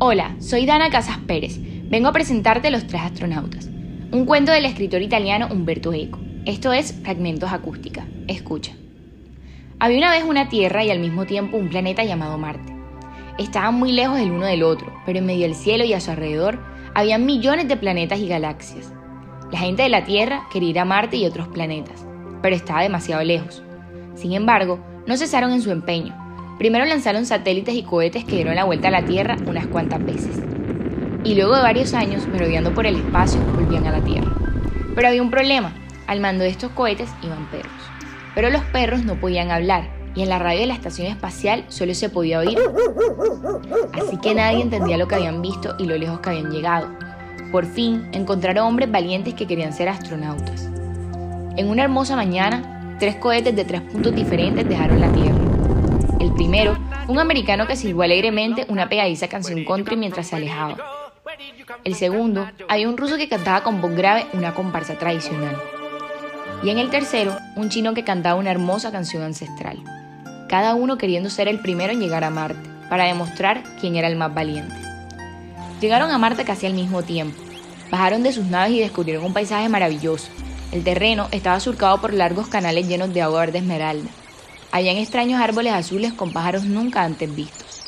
[0.00, 1.58] Hola, soy Dana Casas Pérez.
[1.90, 3.68] Vengo a presentarte Los tres astronautas,
[4.12, 6.20] un cuento del escritor italiano Umberto Eco.
[6.44, 8.06] Esto es Fragmentos Acústica.
[8.28, 8.76] Escucha.
[9.80, 12.72] Había una vez una Tierra y al mismo tiempo un planeta llamado Marte.
[13.38, 16.12] Estaban muy lejos el uno del otro, pero en medio del cielo y a su
[16.12, 16.60] alrededor
[16.94, 18.92] había millones de planetas y galaxias.
[19.50, 22.06] La gente de la Tierra quería ir a Marte y otros planetas,
[22.40, 23.64] pero estaba demasiado lejos.
[24.14, 24.78] Sin embargo,
[25.08, 26.27] no cesaron en su empeño
[26.58, 30.40] Primero lanzaron satélites y cohetes que dieron la vuelta a la Tierra unas cuantas veces.
[31.24, 34.32] Y luego de varios años, merodeando por el espacio, volvían a la Tierra.
[34.94, 35.72] Pero había un problema.
[36.06, 37.72] Al mando de estos cohetes iban perros.
[38.34, 41.94] Pero los perros no podían hablar y en la radio de la estación espacial solo
[41.94, 42.58] se podía oír.
[43.92, 46.88] Así que nadie entendía lo que habían visto y lo lejos que habían llegado.
[47.52, 50.68] Por fin encontraron hombres valientes que querían ser astronautas.
[51.56, 55.37] En una hermosa mañana, tres cohetes de tres puntos diferentes dejaron la Tierra.
[56.20, 60.76] El primero, un americano que silbó alegremente una pegadiza canción country mientras se alejaba.
[61.84, 65.56] El segundo, había un ruso que cantaba con voz grave una comparsa tradicional.
[66.64, 69.78] Y en el tercero, un chino que cantaba una hermosa canción ancestral.
[70.48, 74.16] Cada uno queriendo ser el primero en llegar a Marte, para demostrar quién era el
[74.16, 74.74] más valiente.
[75.80, 77.40] Llegaron a Marte casi al mismo tiempo.
[77.92, 80.32] Bajaron de sus naves y descubrieron un paisaje maravilloso.
[80.72, 84.10] El terreno estaba surcado por largos canales llenos de agua verde esmeralda
[84.70, 87.82] Habían extraños árboles azules con pájaros nunca antes vistos.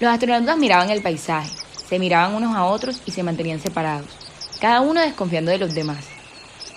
[0.00, 1.50] Los astronautas miraban el paisaje,
[1.88, 4.08] se miraban unos a otros y se mantenían separados,
[4.60, 6.06] cada uno desconfiando de los demás.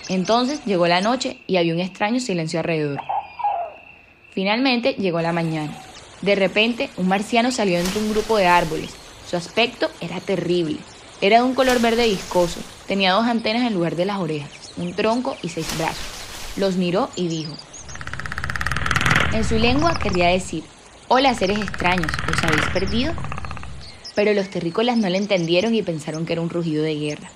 [0.10, 3.00] Entonces llegó la noche y había un extraño silencio alrededor.
[4.32, 5.76] Finalmente llegó la mañana.
[6.22, 8.92] De repente, un marciano salió entre un grupo de árboles.
[9.30, 10.78] Su aspecto era terrible.
[11.22, 12.60] Era de un color verde viscoso.
[12.86, 16.04] Tenía dos antenas en lugar de las orejas, un tronco y seis brazos.
[16.58, 17.54] Los miró y dijo,
[19.36, 20.64] en su lengua querría decir,
[21.10, 23.14] hola seres extraños, ¿os habéis perdido?
[24.16, 27.30] Pero los terrícolas no le entendieron y pensaron que era un rugido de guerra.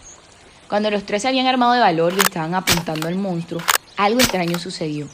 [0.69, 3.61] Cuando los tres se habían armado de valor y estaban apuntando al monstruo,
[3.97, 5.09] algo extraño sucedió.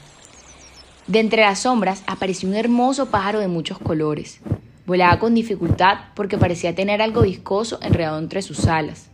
[1.07, 4.41] De entre las sombras apareció un hermoso pájaro de muchos colores.
[4.85, 9.09] Volaba con dificultad porque parecía tener algo viscoso enredado entre sus alas.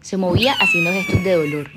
[0.00, 1.70] Se movía haciendo gestos de dolor.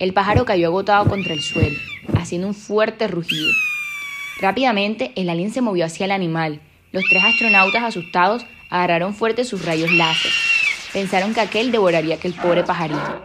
[0.00, 1.78] El pájaro cayó agotado contra el suelo,
[2.16, 3.50] haciendo un fuerte rugido.
[4.40, 6.60] Rápidamente, el alien se movió hacia el animal.
[6.92, 10.32] Los tres astronautas asustados agarraron fuerte sus rayos láser.
[10.94, 13.22] Pensaron que aquel devoraría aquel pobre pajarito.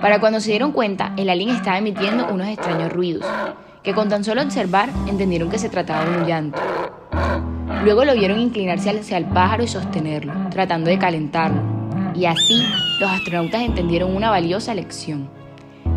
[0.00, 3.24] Para cuando se dieron cuenta, el alien estaba emitiendo unos extraños ruidos,
[3.82, 6.60] que con tan solo observar entendieron que se trataba de un llanto.
[7.82, 11.62] Luego lo vieron inclinarse hacia el pájaro y sostenerlo, tratando de calentarlo.
[12.14, 12.62] Y así,
[13.00, 15.30] los astronautas entendieron una valiosa lección.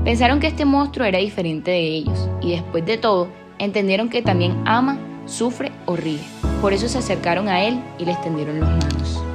[0.06, 3.28] Pensaron que este monstruo era diferente de ellos, y después de todo,
[3.60, 6.22] entendieron que también ama, sufre o ríe.
[6.62, 9.29] Por eso se acercaron a él y le extendieron las manos.